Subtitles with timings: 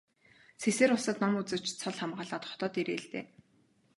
[0.61, 3.25] Сэсээр улсад ном үзэж цол хамгаалаад хотод ирээ л дээ.